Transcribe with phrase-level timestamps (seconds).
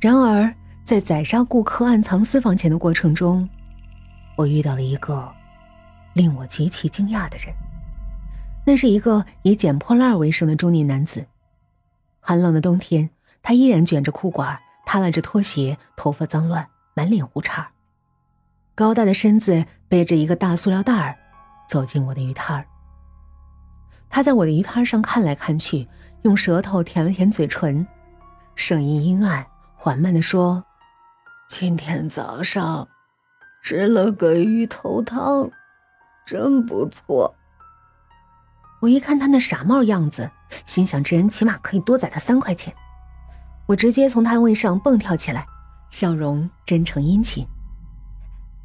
[0.00, 0.54] 然而，
[0.84, 3.48] 在宰杀顾客、暗藏私房钱的过程中，
[4.36, 5.28] 我遇到了一个
[6.14, 7.52] 令我极其惊讶的人。
[8.64, 11.26] 那是一个以捡破烂为生的中年男子。
[12.20, 13.10] 寒冷的冬天，
[13.42, 14.56] 他依然卷着裤管，
[14.86, 17.68] 耷拉着拖鞋，头发脏乱，满脸胡茬。
[18.76, 21.16] 高大的身子背着一个大塑料袋儿，
[21.68, 22.64] 走进我的鱼摊儿。
[24.08, 25.88] 他在我的鱼摊上看来看去，
[26.22, 27.84] 用舌头舔了舔嘴唇，
[28.54, 29.44] 声音阴暗
[29.80, 30.64] 缓慢的说
[31.48, 32.88] ：“今天早上
[33.62, 35.48] 吃了个鱼头汤，
[36.26, 37.32] 真不错。”
[38.82, 40.28] 我一看他那傻帽样子，
[40.66, 42.74] 心想这人起码可以多宰他三块钱。
[43.66, 45.46] 我直接从摊位上蹦跳起来，
[45.90, 47.46] 笑容真诚殷勤。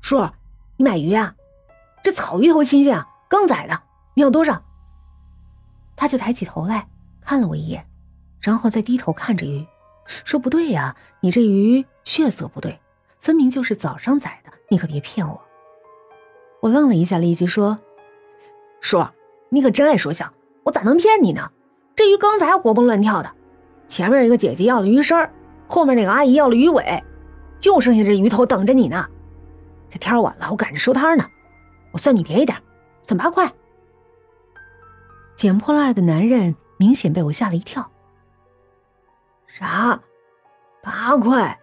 [0.00, 0.28] 叔，
[0.76, 1.32] 你买鱼啊？
[2.02, 3.80] 这草鱼头新鲜啊，刚宰的，
[4.14, 4.60] 你要多少？
[5.94, 6.88] 他就抬起头来
[7.20, 7.86] 看了我一眼，
[8.40, 9.64] 然后再低头看着鱼，
[10.06, 12.80] 说：“不对呀，你这鱼血色不对，
[13.20, 15.40] 分明就是早上宰的，你可别骗我。”
[16.62, 17.78] 我愣了一下，立即说
[18.80, 19.04] ：“叔。”
[19.48, 21.52] 你可真爱说笑，我咋能骗你呢？
[21.94, 23.32] 这鱼刚才活蹦乱跳的，
[23.86, 25.30] 前面一个姐姐要了鱼身
[25.68, 27.04] 后面那个阿姨要了鱼尾，
[27.60, 29.06] 就剩下这鱼头等着你呢。
[29.88, 31.24] 这天晚了，我赶着收摊呢，
[31.92, 32.58] 我算你便宜点，
[33.02, 33.50] 算八块。
[35.36, 37.88] 捡破烂的男人明显被我吓了一跳。
[39.58, 39.98] 啥？
[40.82, 41.58] 八块？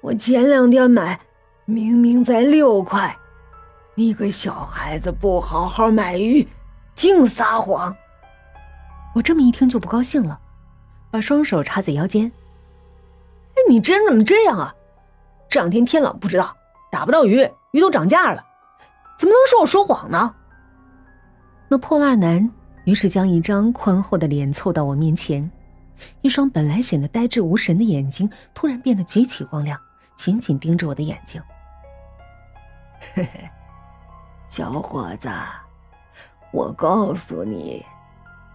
[0.00, 1.20] 我前两天买，
[1.66, 3.14] 明明才六块。
[3.94, 6.48] 你个小孩子，不好好买鱼！
[6.94, 7.94] 净撒谎！
[9.14, 10.40] 我这么一听就不高兴了，
[11.10, 12.32] 把双手插在腰间。
[13.50, 14.74] 哎，你这人怎么这样啊？
[15.50, 16.56] 这两天天冷不知道，
[16.90, 18.42] 打不到鱼，鱼都涨价了，
[19.18, 20.34] 怎么能说我说谎呢？
[21.68, 22.50] 那破烂男
[22.84, 25.50] 于是将一张宽厚的脸凑到我面前，
[26.20, 29.80] 一双本来显得呆滞无神的眼睛突然变得极其光亮，
[30.14, 31.40] 紧紧盯着我的眼睛。
[33.14, 33.48] 嘿嘿，
[34.48, 35.28] 小伙子。
[36.52, 37.84] 我告诉你，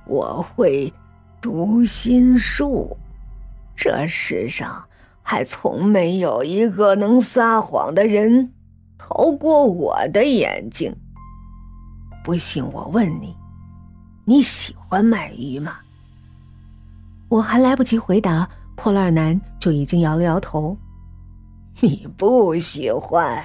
[0.08, 0.92] 我会
[1.40, 2.98] 读心术。
[3.76, 4.88] 这世上
[5.22, 8.54] 还从没有一个能撒谎的人
[8.98, 10.96] 逃过我的眼睛。
[12.24, 13.36] 不信我问你，
[14.26, 15.78] 你喜欢卖鱼吗？
[17.32, 20.78] 我还来不及回答，破烂男就已经摇了摇头。
[21.80, 23.42] 你不喜欢？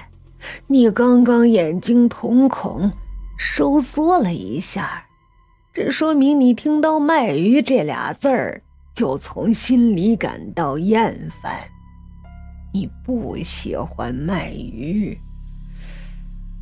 [0.67, 2.91] 你刚刚眼睛瞳孔。
[3.39, 5.05] 收缩了一下，
[5.71, 8.63] 这说明你听到“卖鱼”这俩字儿
[8.95, 11.53] 就从心里感到厌烦。
[12.73, 15.15] 你不喜欢卖鱼。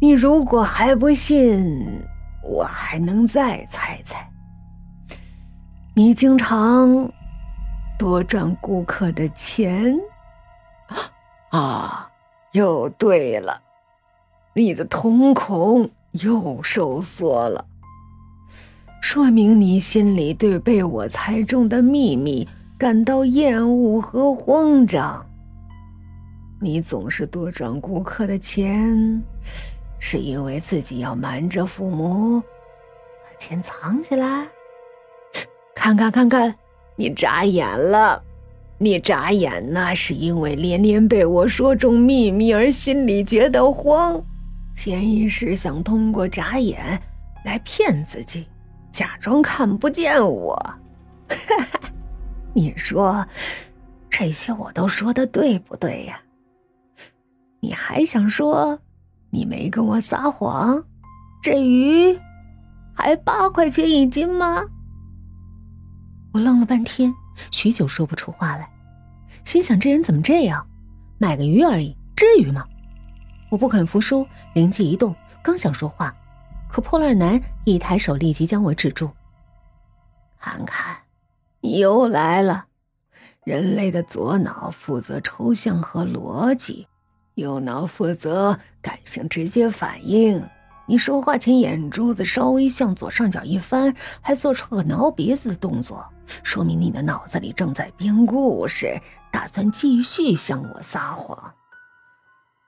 [0.02, 2.03] 你如果还不信，
[2.44, 4.30] 我还能再猜猜。
[5.97, 7.09] 你经常
[7.97, 9.97] 多赚顾客的钱
[11.51, 12.11] 啊？
[12.51, 13.61] 又对了，
[14.53, 15.89] 你的瞳孔。
[16.23, 17.66] 又收缩了，
[19.01, 22.47] 说明你心里对被我猜中的秘密
[22.79, 25.25] 感到厌恶和慌张。
[26.62, 29.22] 你总是多赚顾客的钱，
[30.00, 34.47] 是因为自己要瞒着父母，把钱藏起来。
[35.85, 36.56] 看看看看，
[36.96, 38.19] 你眨眼了，
[38.79, 44.19] 你眨眼那是因为连连被我说中秘密而心里觉得慌。
[44.75, 47.00] 潜意识想通过眨眼
[47.44, 48.47] 来骗自己，
[48.91, 50.56] 假装看不见我。
[51.29, 51.35] 哈
[51.72, 51.79] 哈
[52.51, 53.24] 你说
[54.09, 56.19] 这些我都说的对不对呀？
[57.59, 58.79] 你还想说
[59.29, 60.84] 你没跟我撒谎？
[61.44, 62.19] 这鱼
[62.95, 64.63] 还八块钱一斤吗？
[66.35, 67.16] 我愣了半天，
[67.50, 68.69] 许久说不出话来，
[69.46, 70.68] 心想这人怎么这样？
[71.18, 72.66] 买个鱼而已，至于吗？
[73.50, 76.13] 我不肯服输，灵机一动，刚想说话，
[76.68, 79.09] 可破烂男一抬手，立即将我止住。
[80.38, 80.97] 看看，
[81.62, 82.66] 你又来了。
[83.45, 86.86] 人类的左脑负责抽象和逻辑，
[87.36, 90.45] 右脑负责感性直接反应。
[90.86, 96.06] 你说话前眼珠子稍微向左上角一翻，还做出个挠鼻子的动作，
[96.44, 99.00] 说明你的脑子里正在编故事，
[99.31, 101.54] 打算继续向我撒谎。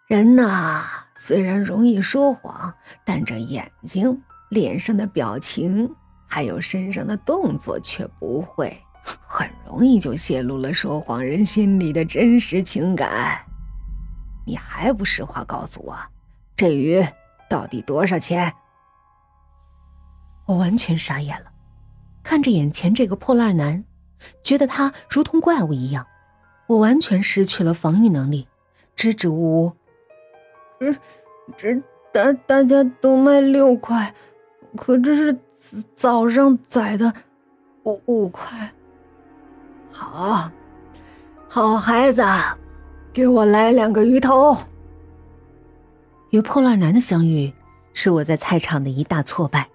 [0.08, 2.74] 人呐，虽然容易说谎，
[3.04, 5.94] 但这眼睛、脸上的表情，
[6.28, 8.82] 还有身上的动作却不会，
[9.28, 13.44] 很容易就泄露了说谎人心里的真实情感。
[14.46, 15.98] 你还不实话告诉我，
[16.56, 17.06] 这鱼
[17.50, 18.54] 到底多少钱？
[20.46, 21.52] 我完全傻眼了，
[22.28, 23.86] 看着眼前这个破烂男，
[24.44, 26.06] 觉得他如同怪物一样，
[26.68, 28.46] 我完全失去了防御能力，
[28.98, 29.72] 支支吾吾。
[30.78, 30.94] 这
[31.56, 31.82] 这
[32.12, 34.14] 大大家都卖六块，
[34.76, 35.40] 可这是
[35.96, 37.14] 早上宰的，
[37.84, 38.74] 五五块。
[39.90, 40.52] 好，
[41.48, 42.22] 好孩子，
[43.14, 44.58] 给我来两个鱼头。
[46.32, 47.54] 与破烂男的相遇，
[47.94, 49.70] 是我在菜场的一大挫败。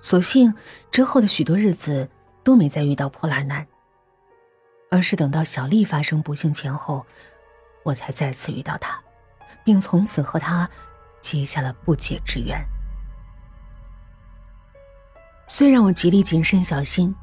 [0.00, 0.52] 所幸
[0.90, 2.08] 之后的许多日子
[2.42, 3.66] 都没再遇到破烂男，
[4.90, 7.04] 而是等到小丽发生不幸前后，
[7.82, 8.98] 我才再次遇到他，
[9.62, 10.68] 并从此和他
[11.20, 12.58] 结下了不解之缘。
[15.46, 17.14] 虽然我极力谨慎小心，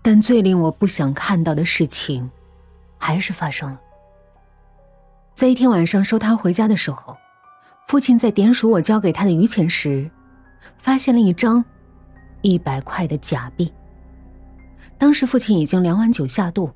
[0.00, 2.30] 但最令我不想看到的事情，
[2.96, 3.80] 还是发生了。
[5.34, 7.16] 在一天晚上收他回家的时候，
[7.88, 10.08] 父亲在点数我交给他的余钱时，
[10.78, 11.64] 发现了一张。
[12.44, 13.72] 一百块的假币。
[14.98, 16.70] 当时父亲已经两碗酒下肚，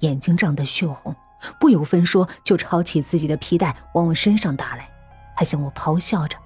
[0.00, 1.14] 眼睛涨得血红，
[1.60, 4.90] 不由分说就抄起自己的皮带往我身上打来，
[5.36, 6.36] 还向我咆哮着。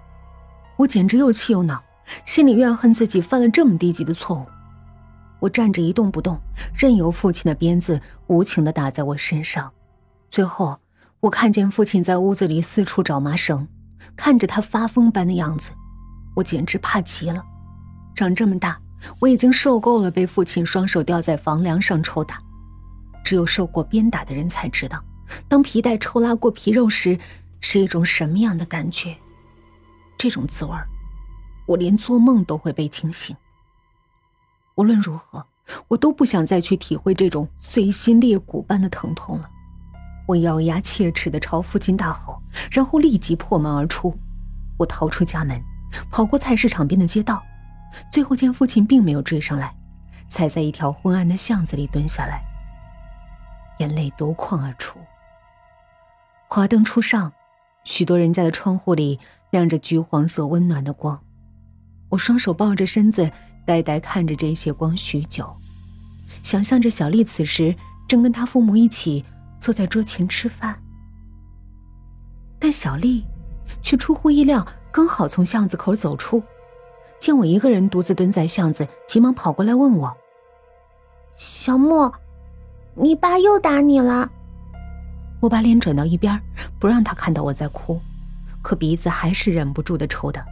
[0.76, 1.82] 我简直又气又恼，
[2.26, 4.46] 心里怨恨自己犯了这么低级的错误。
[5.40, 6.38] 我站着一动不动，
[6.74, 9.72] 任由父亲的鞭子无情的打在我身上。
[10.28, 10.78] 最后，
[11.20, 13.66] 我看见父亲在屋子里四处找麻绳，
[14.16, 15.72] 看着他发疯般的样子，
[16.36, 17.42] 我简直怕极了。
[18.16, 18.80] 长这么大，
[19.20, 22.42] 我已经受够了被父亲双手吊在房梁上抽打。
[23.22, 25.04] 只有受过鞭打的人才知道，
[25.46, 27.18] 当皮带抽拉过皮肉时，
[27.60, 29.14] 是一种什么样的感觉。
[30.16, 30.72] 这种滋味
[31.66, 33.36] 我连做梦都会被惊醒。
[34.76, 35.44] 无论如何，
[35.88, 39.50] 我都不想再去体会这种碎心裂骨般的疼痛了。
[40.26, 42.40] 我咬牙切齿地朝父亲大吼，
[42.70, 44.16] 然后立即破门而出。
[44.78, 45.60] 我逃出家门，
[46.10, 47.42] 跑过菜市场边的街道。
[48.10, 49.74] 最后见父亲并没有追上来，
[50.28, 52.42] 才在一条昏暗的巷子里蹲下来，
[53.78, 54.98] 眼泪夺眶而出。
[56.48, 57.32] 华灯初上，
[57.84, 59.18] 许多人家的窗户里
[59.50, 61.20] 亮着橘黄色温暖的光。
[62.08, 63.30] 我双手抱着身子，
[63.64, 65.56] 呆呆看着这些光许久，
[66.42, 67.74] 想象着小丽此时
[68.06, 69.24] 正跟她父母一起
[69.58, 70.80] 坐在桌前吃饭，
[72.60, 73.26] 但小丽
[73.82, 76.42] 却出乎意料，刚好从巷子口走出。
[77.18, 80.16] 见我一个人独自蹲在巷子，急忙跑过来问我
[81.34, 82.12] ：“小莫，
[82.94, 84.30] 你爸又打你了？”
[85.40, 86.40] 我把脸转到一边，
[86.78, 88.00] 不让他看到我在哭，
[88.62, 90.44] 可鼻子还是忍不住的抽的。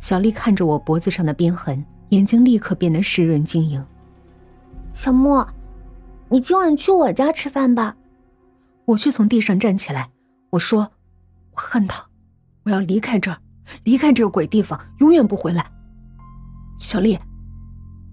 [0.00, 3.84] 小丽看着我脖子上的鞭痕，眼睛立刻变得湿润晶莹。
[4.92, 5.46] 小莫，
[6.28, 7.96] 你今晚去我家吃饭吧。
[8.84, 10.10] 我却从地上站起来，
[10.50, 10.92] 我说
[11.54, 12.04] ：“我恨他，
[12.64, 13.38] 我要离开这儿。”
[13.84, 15.70] 离开这个鬼地方，永远不回来。
[16.78, 17.18] 小丽，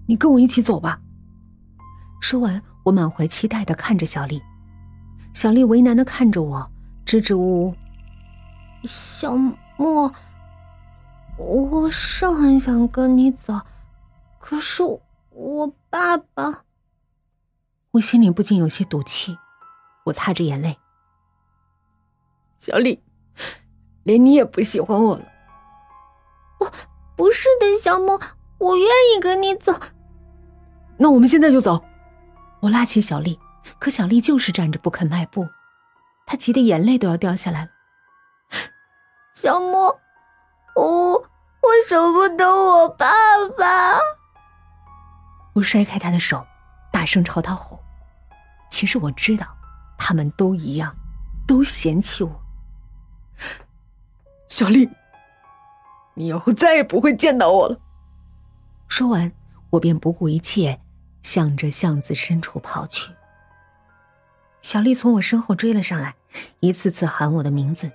[0.06, 1.00] 你跟我一起走吧。
[2.20, 4.40] 说完，我满怀期待的看着小丽。
[5.34, 6.70] 小丽为难的看着我，
[7.04, 7.74] 支支吾吾
[8.84, 9.36] ：“小
[9.76, 10.12] 莫，
[11.38, 13.60] 我是很想跟你走，
[14.38, 14.82] 可是
[15.30, 16.64] 我爸爸……”
[17.92, 19.36] 我心里不禁有些赌气，
[20.04, 20.78] 我擦着眼泪
[22.58, 23.02] ：“小丽，
[24.02, 25.24] 连你也不喜欢我了。”
[27.22, 28.20] 不是的，小莫，
[28.58, 29.78] 我愿意跟你走。
[30.96, 31.84] 那我们现在就走。
[32.58, 33.38] 我拉起小丽，
[33.78, 35.46] 可小丽就是站着不肯迈步，
[36.26, 37.70] 她急得眼泪都要掉下来了。
[39.32, 40.00] 小莫，
[40.74, 43.06] 我我舍不得我爸
[43.56, 44.00] 爸。
[45.54, 46.44] 我甩开他的手，
[46.90, 47.78] 大声朝他吼。
[48.68, 49.46] 其实我知道，
[49.96, 50.92] 他们都一样，
[51.46, 52.42] 都嫌弃我。
[54.48, 54.90] 小丽。
[56.14, 57.80] 你以后再也不会见到我了。
[58.88, 59.32] 说完，
[59.70, 60.80] 我便不顾一切，
[61.22, 63.12] 向着巷子深处跑去。
[64.60, 66.14] 小丽从我身后追了上来，
[66.60, 67.90] 一次次喊我的名字，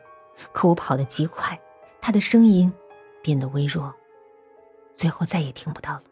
[0.52, 1.60] 可我跑得极快，
[2.02, 2.74] 她的声音
[3.22, 3.94] 变得微弱，
[4.96, 6.04] 最后再也听不到了。